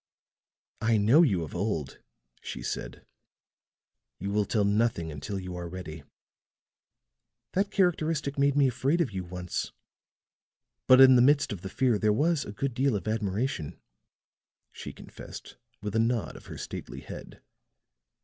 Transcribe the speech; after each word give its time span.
"I 0.81 0.97
know 0.97 1.21
you 1.21 1.43
of 1.43 1.53
old," 1.53 1.99
she 2.41 2.63
said; 2.63 3.05
"you 4.17 4.31
will 4.31 4.45
tell 4.45 4.63
nothing 4.65 5.11
until 5.11 5.39
you 5.39 5.55
are 5.55 5.69
ready. 5.69 6.01
That 7.51 7.69
characteristic 7.69 8.35
made 8.39 8.55
me 8.55 8.67
afraid 8.67 8.99
of 8.99 9.11
you 9.11 9.23
once; 9.23 9.73
but 10.87 10.99
in 11.01 11.17
the 11.17 11.21
midst 11.21 11.53
of 11.53 11.61
the 11.61 11.69
fear 11.69 11.99
there 11.99 12.11
was 12.11 12.45
a 12.45 12.51
good 12.51 12.73
deal 12.73 12.95
of 12.95 13.07
admiration," 13.07 13.79
she 14.71 14.91
confessed 14.91 15.57
with 15.83 15.95
a 15.95 15.99
nod 15.99 16.35
of 16.35 16.47
her 16.47 16.57
stately 16.57 17.01
head. 17.01 17.39